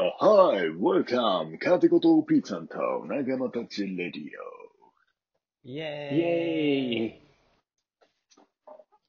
[0.00, 1.58] はい、welcome!
[1.58, 4.26] カテコとピーちゃんと仲間たちレディ
[5.64, 7.22] イエーイイエーイ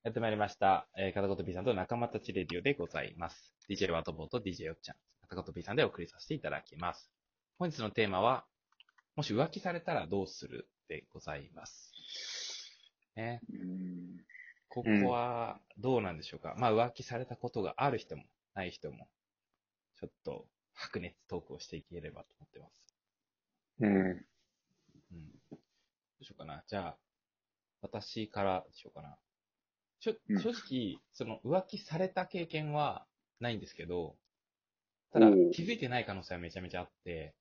[0.03, 0.87] やってまいりました。
[0.97, 3.53] えー、片言 P さんと仲間たちレディオでございます。
[3.69, 4.95] DJ ワトボーと DJ よっちゃん、
[5.27, 7.11] 片言 P さんでお送りさせていただきます。
[7.59, 8.45] 本日のテーマは、
[9.15, 11.93] もし浮気されたらどうするでございます。
[13.15, 13.55] ね、オ。
[13.55, 14.25] うん
[14.69, 16.55] ここはどうなんでしょうか。
[16.57, 18.23] まあ浮気されたことがある人も
[18.55, 19.07] ない人も、
[19.99, 20.47] ちょっと
[20.79, 22.71] 白熱トークをしていければと思ってます。
[23.81, 23.89] うん。
[23.89, 24.25] うん。
[25.51, 25.57] ど
[26.21, 26.63] うしようかな。
[26.67, 26.97] じゃあ、
[27.81, 29.17] 私からでしょうかな。
[29.99, 33.05] ちょうん正直、その浮気された経験は
[33.41, 34.15] ないんですけど、
[35.11, 37.35] ただ気づいてない可能性はめちゃめちゃあって、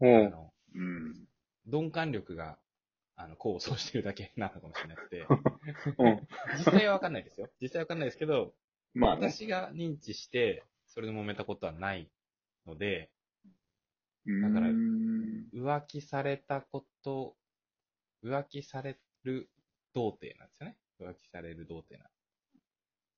[0.00, 0.26] うん。
[0.26, 1.28] あの、うん。
[1.66, 2.58] 鈍感力が、
[3.16, 5.26] あの、功を奏してるだけなのかもしれなくて、
[5.98, 6.28] うん。
[6.58, 7.50] 実際はわかんないですよ。
[7.60, 8.54] 実際はわかんないですけど、
[8.94, 9.28] まあね。
[9.28, 12.10] 私が認知して、それで揉めたことはない
[12.68, 13.10] ので、
[14.26, 17.36] だからうん浮気されたこと、
[18.24, 19.50] 浮気される
[19.94, 20.76] 童貞なんですよね。
[21.00, 22.10] 浮気される童貞な。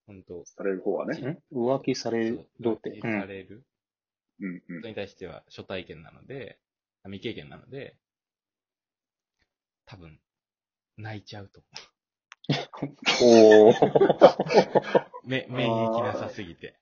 [0.06, 1.38] 本当される方はね。
[1.52, 2.90] 浮気される、どうって。
[2.90, 3.20] 浮気うん。
[3.20, 3.64] される
[4.40, 6.58] うんうんことに対しては初体験なので、
[7.04, 7.96] 未経験なので、
[9.86, 10.20] 多分、
[10.96, 11.62] 泣いちゃうと
[13.22, 13.76] おー。
[13.80, 14.08] 思
[15.26, 15.28] う。
[15.28, 16.78] め、免疫なさすぎて。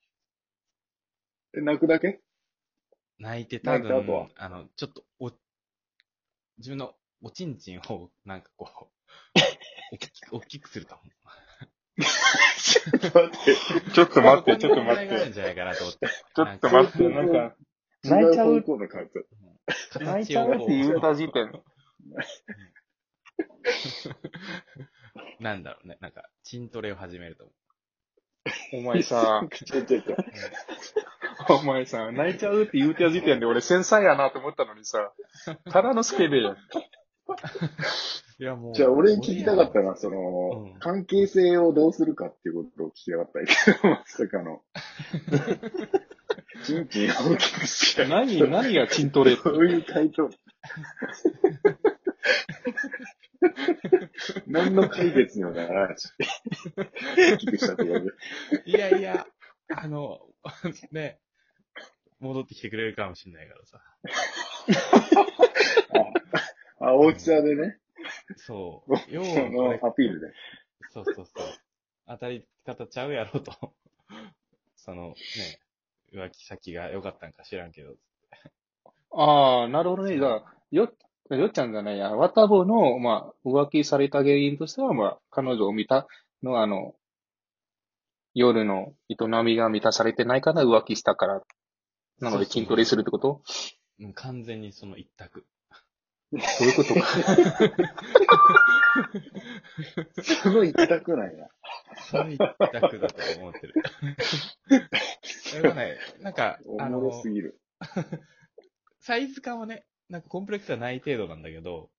[1.55, 2.21] え、泣くだけ？
[3.19, 4.25] 泣いて多泣いた後は？
[4.25, 5.31] 分、あの、ちょっと、お、
[6.59, 8.87] 自分のおちんちんを、なんかこう、
[9.93, 11.09] 大きく、大きくすると思う。
[12.59, 13.57] ちょっと待って。
[13.93, 15.15] ちょっと待って、ちょっとこんな問題待って。
[15.15, 16.07] があるんじゃないかなと思って。
[16.07, 17.57] ちょっと待って、なんか、
[18.05, 18.57] 泣いちゃう？
[18.57, 19.29] 違方向の感覚。
[20.01, 21.51] 泣いちゃうって言った時点。
[25.41, 25.99] なんだろうね。
[26.01, 27.55] なんか、チントレを始めると思う。
[28.75, 30.17] お前さ、ちょちょちょ。
[31.61, 35.13] お前さ、泣いちゃうって言うた時点で俺繊細やなと思ったのにさ、
[35.71, 36.57] ただのスケベやん。
[38.41, 38.75] いや、もう。
[38.75, 40.17] じゃあ俺に聞きたかったのは、その
[40.75, 43.47] うん、関係性をどうするかっていうことを聞きたかったけ
[43.83, 44.63] ど、まさかの。
[46.65, 48.07] チンチンを大きくして。
[48.07, 49.43] 何、何がチントレって？
[49.43, 50.31] そういう回答。
[54.47, 56.09] 何の解決にもならないし。
[57.33, 58.11] 大きくしたところで。
[58.67, 59.27] いやいや、
[59.75, 60.21] あの、
[60.93, 61.19] ね、
[62.21, 63.81] 戻ってきてくれるかもしれないからさ。
[66.81, 67.79] あ、大きさでね。
[68.37, 68.95] そう。
[69.09, 70.33] 要そのはこれ、アピールで。
[70.91, 71.27] そうそうそう。
[72.07, 73.53] 当たり方ちゃうやろと。
[74.77, 75.15] その、ね、
[76.13, 77.97] 浮気先が良かったんか知らんけど。
[79.11, 80.19] ああ、なるほどね。
[80.19, 80.93] じゃあ、よ、
[81.31, 86.07] よっちゃんじゃないや、わたぼの、まあ、浮気された原因としては、まあ、彼女を見た
[86.43, 86.95] のは、あの、
[88.35, 91.43] 夜の営みが満たされてないから浮気したから。
[92.21, 93.43] なので、筋トレするってこと？
[94.01, 95.47] うん完全にその一択。
[96.31, 96.95] そういうこと？
[96.95, 97.07] か。
[100.23, 101.49] すごい痛くないな。
[102.11, 103.75] その一択だと思ってる。
[105.63, 107.61] でもね、なんか、おあのす、ぎる。
[109.01, 111.91] サイズ感はね、なんかコンプレックスはない程度なんだけど、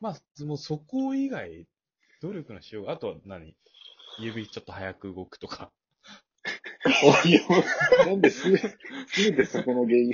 [0.00, 1.66] まあ、もうそこ以外、
[2.22, 3.54] 努力のしようが、あとは何？
[4.18, 5.70] 指ちょっと早く動くとか。
[6.86, 7.40] おいや
[8.06, 8.76] なんですべ、す
[9.30, 10.12] べてそこの原因。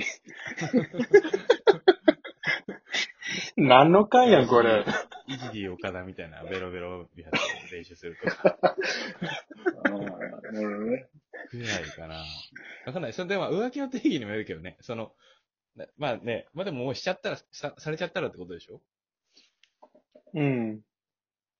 [3.57, 4.85] 何の回やん、これ。
[5.27, 8.57] イジリー岡田みたいなベロベロやつを練習するとか。
[8.57, 8.67] あ
[9.85, 11.09] あ、なるほどね。
[11.51, 12.23] ぐらいかな。
[12.85, 13.13] わかんない。
[13.13, 14.77] それでも浮気の定義にもよるけどね。
[14.81, 15.13] その、
[15.75, 18.81] なまあね、まあでももうしちゃったら、さされちゃったらってことでしょ
[20.33, 20.81] うん。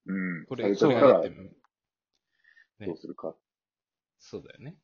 [0.06, 0.46] うん。
[0.48, 1.36] これ、それがだって、ね
[2.88, 3.36] どうするか。
[4.20, 4.76] そうだよね。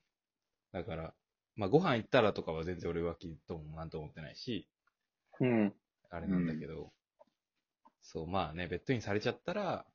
[0.78, 1.14] だから、
[1.56, 4.68] まあご飯行ったらとかは全然俺浮気ともなんとも思ってないし、
[5.40, 5.74] うん。
[6.10, 6.92] あれなんだけど、
[8.02, 9.86] そう、まあね、ベッドインされちゃったら、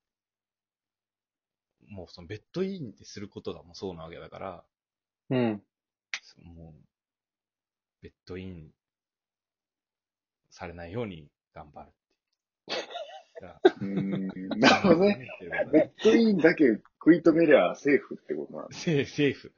[1.88, 4.64] もうそのベッドインってすることがもうそうなわけだから、
[5.30, 5.62] うん。
[6.42, 6.82] もう、
[8.02, 8.70] ベッドイン
[10.50, 11.92] されないように頑張るっ
[12.66, 12.76] ていう。
[12.76, 13.31] だからうん。
[14.56, 15.28] なるほどね。。
[15.72, 16.64] ベッドインだけ
[16.98, 18.80] 食い止めりゃセーフってことなんです。
[18.82, 19.52] セーフ、セーフ。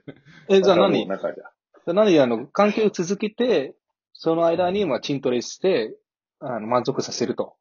[0.48, 1.06] え、じゃあ何？
[1.06, 1.44] 中じゃ。
[1.44, 2.18] じゃあ何？
[2.20, 3.74] あの、関係を続けて、
[4.12, 5.96] その間に、まあ、筋トレして、
[6.40, 7.56] あの、満足させると。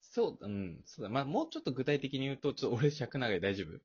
[0.00, 1.10] そう、うん、そうだ。
[1.10, 3.78] まあ、もうちょっと具体的に言うと、ちょっと俺尺長い大丈夫？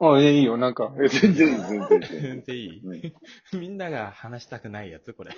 [0.00, 0.92] あ、え、いいよ、なんか。
[0.98, 2.82] え 全然いい、全然いい全然いい。
[3.56, 5.32] みんなが話したくないやつこれ。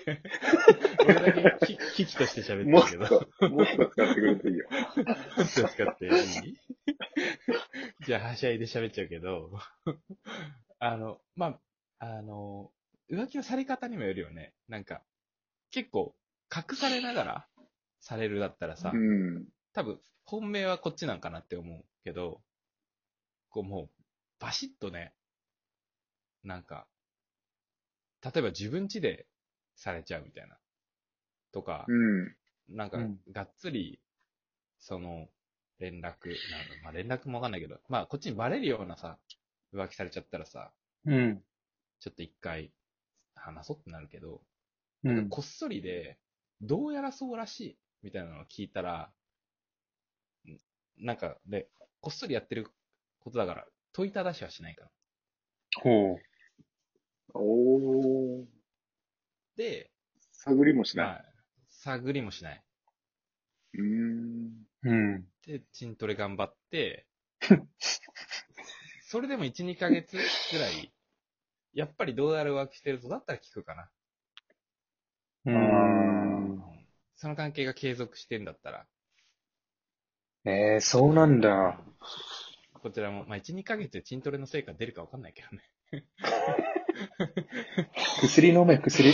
[1.04, 3.26] 俺だけき危機として喋もってるっけど。
[3.40, 4.68] と、もっと使ってくれていいよ。
[4.70, 6.08] もっと使ってい
[6.48, 6.56] い？
[8.06, 9.50] じゃあ、はしゃいで喋っちゃうけど。
[10.78, 11.60] あの、ま
[11.98, 12.72] あ、あの、
[13.10, 14.54] 浮気のされ方にもよるよね。
[14.68, 15.02] なんか、
[15.70, 16.16] 結構、
[16.54, 17.48] 隠されながら
[18.00, 19.46] されるだったらさ、うん。
[19.74, 22.40] 多分、本命はこっちなんかなって思うけど、
[23.50, 24.03] こうもう、
[24.38, 25.14] バシッとね、
[26.42, 26.86] なんか、
[28.22, 29.26] 例えば自分家で
[29.76, 30.56] されちゃうみたいな。
[31.52, 32.36] とか、うん。
[32.68, 34.00] なんかうん、がっつり、
[34.78, 35.28] その、
[35.78, 36.18] 連絡、なんだ
[36.82, 39.18] まあ連絡もわかんないけど、まあこっちにバレるようなさ、
[39.72, 40.72] 浮気されちゃったらさ、
[41.04, 41.42] うん。
[42.00, 42.70] ちょっと一回
[43.34, 44.40] 話そうってなるけど、
[45.04, 45.28] うん。
[45.28, 46.18] こっそりで、
[46.60, 49.12] どうやらそうらしい、みたいなのを聞いたら、
[50.46, 50.58] ん
[50.98, 51.68] なんか、で、
[52.00, 52.70] こっそりやってる
[53.20, 54.90] ことだから、問いただしはしないから。
[55.80, 56.16] ほう。
[57.32, 58.44] おー。
[59.56, 59.90] で、
[60.32, 61.06] 探りもしない。
[61.06, 61.24] まあ、
[61.68, 62.64] 探りもしない。
[63.74, 64.50] うーん。
[64.82, 65.24] うん。
[65.46, 67.06] で、チントレ頑張って、
[69.06, 70.92] それでも1、2ヶ月ぐらい、
[71.72, 73.90] やっぱりどうやら浮気してるとだったら聞くかな。
[75.46, 76.62] うん。
[77.16, 78.86] その関係が継続してんだったら、
[80.46, 81.78] ええそうなんだ。
[82.84, 86.04] こちらも、まあ、1、2ヶ月でチントレの成果出るかわかんないけどね。
[88.20, 89.10] 薬飲め、薬。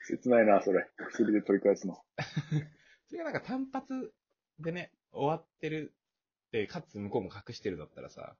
[0.00, 0.88] 切ないな、それ。
[1.10, 2.02] 薬で取り返すの。
[3.08, 4.14] それがなんか単発
[4.58, 5.94] でね、終わってる
[6.50, 8.36] で、かつ向こうも隠してるだったらさ、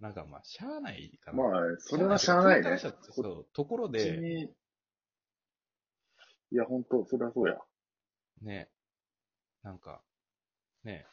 [0.00, 1.40] なんかまあ、しゃあないかな。
[1.40, 2.78] まあ、それはしゃあないね。
[2.78, 4.52] そう、ところで、に、
[6.50, 7.56] いや、ほんと、それはそうや。
[8.42, 8.68] ね、
[9.66, 10.00] なんか、
[10.84, 11.04] ね、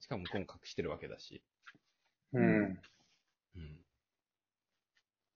[0.00, 1.42] しかも向こうも隠してるわけだし、
[2.32, 2.80] うん。
[3.54, 3.84] うん。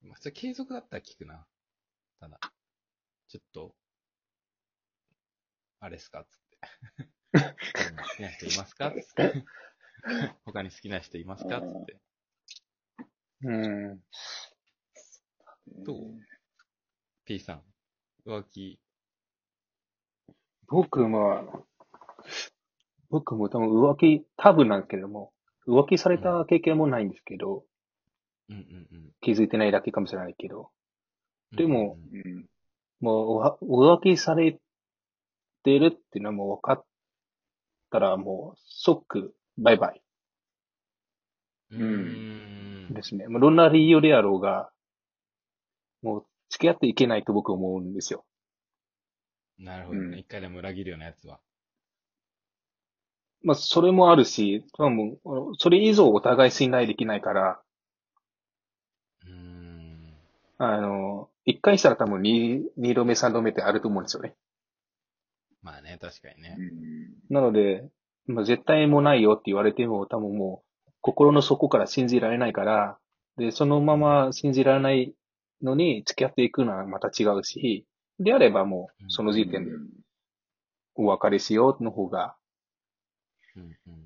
[0.00, 1.44] まあ、それ継続だったら聞くな。
[2.18, 2.38] ただ、
[3.28, 3.74] ちょっと、
[5.80, 6.58] あれっすかつって。
[7.34, 9.44] 好きな人いますかつって。
[10.46, 12.00] 他に好きな人いますかつって。
[13.42, 14.00] うん。
[15.84, 15.98] どう
[17.26, 17.62] ？P さん、
[18.24, 18.80] 浮気、
[20.72, 21.66] 僕も、
[23.12, 25.32] 僕も多分浮気、多分なんですけども、
[25.68, 27.62] 浮気された経験もないんですけど、
[28.48, 29.10] うんうんうん。
[29.20, 30.70] 気づいてないだけかもしれないけど、
[31.54, 32.46] でもうんうんうん。
[33.00, 34.58] もうわ浮気され
[35.62, 36.84] てるっていうのはもう分かっ
[37.90, 40.02] たらもう即バイバイ
[41.72, 43.28] うん、ですね。
[43.28, 44.70] もうどんな理由であろうが、
[46.02, 48.24] もう付き合っていけないと僕は思うんですよ。
[49.58, 50.06] なるほどね。
[50.06, 51.40] うん一回でも裏切るようなやつは。
[53.42, 57.60] まあそれもあるし、多分あのそれ以上お互い信頼できないから、
[59.26, 60.14] うーん。
[60.58, 64.34] あの、一回したら多分二二度目三度目ってあると思うんですよね。
[65.62, 67.32] まあね、確かにねう。
[67.32, 67.34] ん。
[67.34, 67.88] なので、
[68.26, 72.98] まあ、絶対もないよって言われても多分もう心の底から信じられないから、
[73.36, 75.14] で、そのまま信じられない
[75.62, 77.86] のに付き合っていくのはまた違うし、
[78.18, 79.70] であればもうその時点で
[80.94, 82.36] お別れしようの方が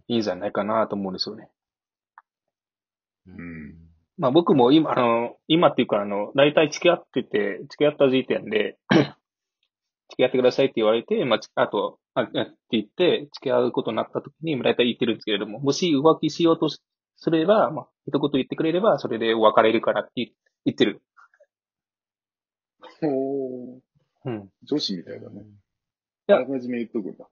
[0.08, 1.50] いいんじゃないかなと思うんですよね。
[3.26, 3.74] うん
[4.18, 8.78] まあ僕も今、あの、今っていうかあの、大体付き合ってて、付き合った時点で、
[10.08, 16.80] 付き合ってくださいって言われて、まあ、ちあと、あ、あって言って、付き合うことになった時に、大体言ってるんですけれども、もし浮気しようとし
[17.16, 20.28] すれば、まあ、一言言ってくれれば、それで別れるからって言
[20.64, 21.02] 言ってる。
[23.02, 23.80] おー
[24.26, 24.48] うん。
[24.62, 25.42] 女子みたいだね。
[25.42, 27.26] いやあらかじめ言っとくんだ。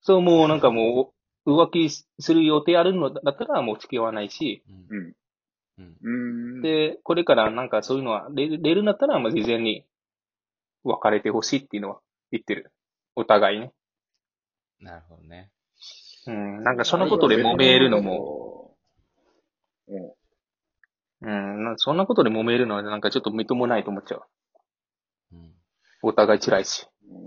[0.00, 1.15] そう、もうなんかもう、
[1.46, 5.12] 浮気する予定あるのだったら、もう付き合わないし、うんうん。
[5.78, 6.62] うんうーん。
[6.62, 9.84] で、これからなんかそういうのは出る出るんだったら、まあ、事前に
[10.84, 12.00] 別れてほしいっていうのは
[12.32, 12.72] 言ってる。
[13.14, 13.72] お互いね。
[14.80, 15.50] なるほどね。
[16.26, 16.64] うん。
[16.64, 18.76] なんかそのことで揉めるのも、
[19.88, 20.16] も。
[21.22, 21.56] うん。
[21.56, 21.64] うん。
[21.64, 24.22] なそんなことで揉めるのはなんかちょっとみともないと思っちゃう。
[25.32, 25.52] うん
[26.02, 26.86] お互い辛いし。
[27.10, 27.18] うん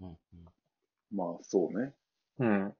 [0.00, 0.18] うんうん
[1.14, 1.92] まあ、そうね。
[2.38, 2.74] うん。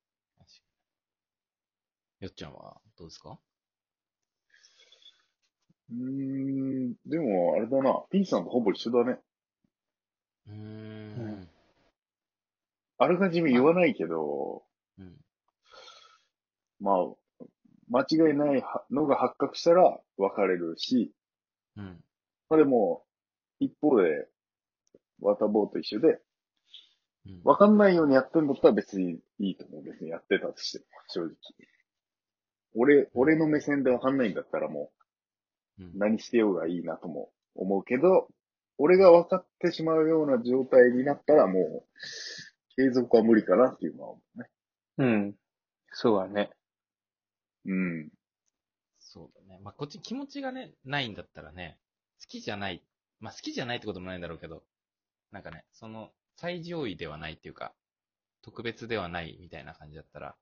[2.20, 3.38] よっちゃんはどうですか？
[5.90, 6.94] うーん。
[7.06, 8.04] でも、あれだな。
[8.10, 9.18] P さんとほぼ一緒だね。
[10.48, 11.48] うーん。
[12.98, 14.64] あらかじめ言わないけど、
[14.98, 15.16] うん。
[16.80, 16.96] まあ、
[17.88, 21.14] 間違いないはのが発覚したら別れるし、
[21.76, 22.04] うん。
[22.50, 23.04] まあでも、
[23.60, 24.26] 一方で、
[25.20, 26.18] 渡坊と一緒で、うん
[27.44, 29.82] わかんないようにやってんだったら別にいいと思う。
[29.82, 31.34] 別にやってたとしても、正直。
[32.74, 34.90] 俺、俺の目線でわかんないんだったらも
[35.78, 38.28] う何してようがいいなとも思うけど、
[38.78, 41.84] 俺が分かってしまうような状態になったらもう、
[42.76, 44.50] 継続は無理かなっていうのは思うね。
[44.98, 45.34] うん。
[45.90, 46.50] そうだね。
[47.66, 48.08] うん。
[49.00, 49.60] そうだね。
[49.62, 51.78] まあ、こっち気持ちがね、ないんだったらね、
[52.20, 52.84] 好きじゃない。
[53.20, 54.62] まあ、好きじゃないってこともないんだろうけど、
[55.32, 57.74] なんかね、その、最上位ではないっていうか、
[58.42, 60.36] 特別ではないみたいな感じだったら、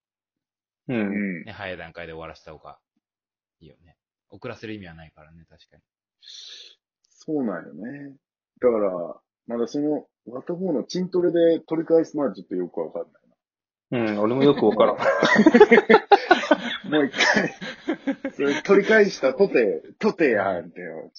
[0.88, 0.94] う。
[0.94, 1.44] うんん。
[1.44, 2.78] ね、早い段階で終わらせた方が
[3.60, 3.96] いいよね。
[4.30, 5.82] 遅らせる意味はないからね、確かに。
[7.08, 8.14] そうなんよね。
[8.60, 8.90] だから、
[9.46, 13.12] まだその、ワタボーのチントレで取り返すのはちょっとよくわかんない
[13.88, 14.96] うん、俺もよくわからん。
[14.98, 15.04] な。
[16.90, 17.54] もう一回、
[18.32, 21.12] それ取り返したとて、とてやんってよ。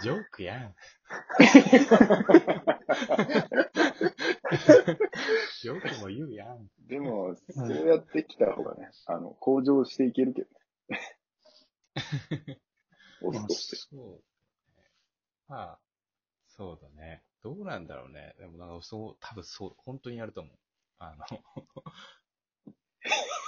[0.00, 0.74] ジョークやん。
[5.62, 6.68] ジョークも言うやん。
[6.68, 10.48] とでも、そうやってきた方がね、あの、向上していけるけど
[10.88, 11.18] ね。
[13.20, 13.76] として。
[13.76, 14.22] そう。
[15.48, 15.78] まあ、
[16.48, 17.24] そうだね。
[17.42, 18.34] どうなんだろうね。
[18.38, 20.52] でもなんかそう、多分そう、本当にやると思う。
[20.98, 21.24] あの、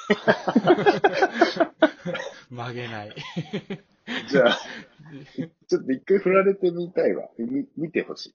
[2.51, 3.15] 曲げない。
[4.29, 4.59] じゃあ、
[5.69, 7.29] ちょっと一回振られてみたいわ。
[7.39, 8.35] み見てほしい。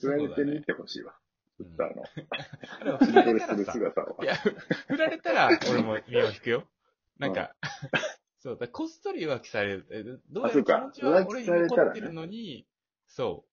[0.00, 1.14] 振られてみてほしいわ。
[1.56, 2.04] そうちょっとあの、
[2.80, 3.74] あでも振られたらさ、
[4.22, 4.24] い。
[4.24, 6.68] や、振られたら俺も身を引くよ。
[7.18, 7.54] なんか、
[8.40, 9.86] そう、だこっそり浮気される。
[9.90, 12.66] えどうやら気持ちは浮俺に残ってるのに、
[13.06, 13.46] そ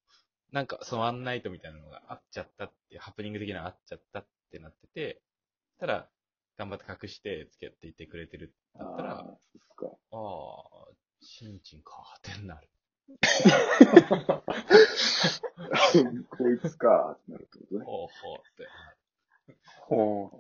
[0.52, 5.22] う、なんかそのワンナイトみたいなのがあっちゃったって、ハプニング的なあっちゃったってなってて、
[5.80, 6.10] ただ、
[6.58, 9.98] 頑張って隠して付き合っていてくれてるだったら、ああ、そっか。
[10.12, 12.70] ああ、チンチンかってなる。
[16.30, 17.86] こいつか、ってなるってことね。
[17.86, 18.68] ほうほうって。
[19.88, 20.32] ほ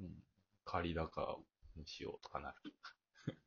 [0.00, 0.04] う。
[0.04, 0.22] うん。
[0.64, 1.40] 仮高
[1.76, 2.56] にしようとかなる。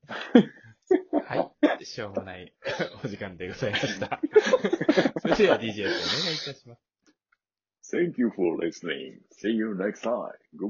[1.26, 1.86] はい。
[1.86, 2.54] しょうもない
[3.04, 4.20] お時間でございました。
[5.22, 5.98] それでは DJ お願
[6.34, 6.82] いいたします。
[7.92, 9.20] Thank you for listening.
[9.42, 10.32] See you next time.
[10.56, 10.68] Goodbye.